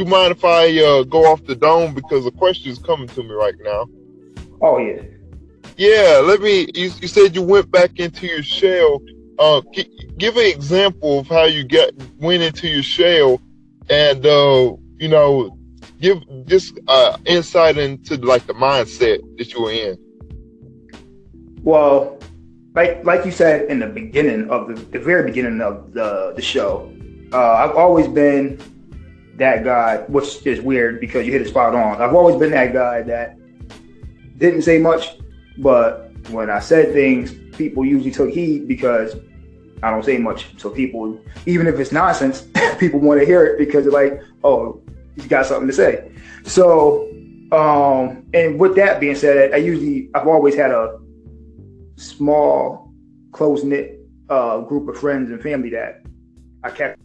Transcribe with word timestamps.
you 0.00 0.06
mind 0.06 0.32
if 0.32 0.44
I 0.44 0.78
uh, 0.78 1.02
go 1.04 1.26
off 1.26 1.44
the 1.44 1.54
dome 1.54 1.94
because 1.94 2.24
the 2.24 2.30
question 2.30 2.70
is 2.70 2.78
coming 2.78 3.08
to 3.08 3.22
me 3.22 3.30
right 3.32 3.54
now? 3.60 3.86
Oh 4.62 4.78
yeah. 4.78 5.02
Yeah, 5.76 6.22
let 6.24 6.40
me. 6.40 6.68
You, 6.74 6.90
you 7.00 7.08
said 7.08 7.34
you 7.34 7.42
went 7.42 7.70
back 7.70 7.98
into 7.98 8.26
your 8.26 8.42
shell. 8.42 9.02
Uh, 9.38 9.60
give 10.18 10.36
an 10.36 10.46
example 10.46 11.20
of 11.20 11.28
how 11.28 11.44
you 11.44 11.64
get 11.64 11.92
went 12.18 12.42
into 12.42 12.66
your 12.68 12.82
shell, 12.82 13.40
and 13.88 14.24
uh, 14.24 14.72
you 14.98 15.08
know, 15.08 15.56
give 16.00 16.22
just 16.46 16.78
uh, 16.88 17.16
insight 17.26 17.76
into 17.76 18.16
like 18.16 18.46
the 18.46 18.54
mindset 18.54 19.20
that 19.38 19.52
you 19.52 19.62
were 19.62 19.70
in. 19.70 19.98
Well, 21.62 22.18
like 22.74 23.04
like 23.04 23.24
you 23.24 23.32
said 23.32 23.70
in 23.70 23.78
the 23.78 23.86
beginning 23.86 24.48
of 24.50 24.68
the, 24.68 24.74
the 24.74 24.98
very 24.98 25.24
beginning 25.24 25.60
of 25.60 25.92
the 25.92 26.32
the 26.36 26.42
show, 26.42 26.90
uh, 27.32 27.52
I've 27.54 27.76
always 27.76 28.08
been 28.08 28.58
that 29.36 29.64
guy, 29.64 29.98
which 30.08 30.46
is 30.46 30.60
weird 30.60 31.00
because 31.00 31.26
you 31.26 31.32
hit 31.32 31.42
it 31.42 31.48
spot 31.48 31.74
on. 31.74 32.00
I've 32.00 32.14
always 32.14 32.36
been 32.36 32.50
that 32.50 32.72
guy 32.72 33.02
that 33.02 33.36
didn't 34.38 34.62
say 34.62 34.78
much, 34.78 35.16
but 35.58 36.12
when 36.30 36.50
I 36.50 36.58
said 36.60 36.92
things, 36.92 37.32
people 37.56 37.84
usually 37.84 38.10
took 38.10 38.30
heed 38.30 38.68
because 38.68 39.16
I 39.82 39.90
don't 39.90 40.04
say 40.04 40.18
much. 40.18 40.46
So 40.58 40.70
people, 40.70 41.20
even 41.46 41.66
if 41.66 41.78
it's 41.78 41.92
nonsense, 41.92 42.46
people 42.78 43.00
want 43.00 43.20
to 43.20 43.26
hear 43.26 43.44
it 43.44 43.58
because 43.58 43.84
they're 43.84 43.92
like, 43.92 44.22
oh, 44.44 44.80
he's 45.16 45.26
got 45.26 45.46
something 45.46 45.66
to 45.66 45.72
say. 45.72 46.10
So, 46.44 47.08
um, 47.52 48.24
and 48.34 48.58
with 48.58 48.76
that 48.76 49.00
being 49.00 49.14
said, 49.14 49.52
I 49.52 49.56
usually, 49.56 50.10
I've 50.14 50.26
always 50.26 50.54
had 50.54 50.70
a 50.70 50.98
small, 51.96 52.92
close 53.32 53.64
knit 53.64 54.00
uh, 54.28 54.60
group 54.60 54.88
of 54.88 54.98
friends 54.98 55.30
and 55.30 55.40
family 55.42 55.70
that 55.70 56.02
I 56.62 56.70
kept 56.70 57.00